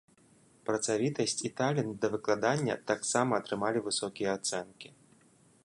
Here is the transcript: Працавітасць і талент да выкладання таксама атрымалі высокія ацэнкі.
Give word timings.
Працавітасць 0.69 1.37
і 1.49 1.51
талент 1.59 1.93
да 2.05 2.11
выкладання 2.15 2.75
таксама 2.93 3.31
атрымалі 3.43 3.85
высокія 3.89 4.29
ацэнкі. 4.39 4.89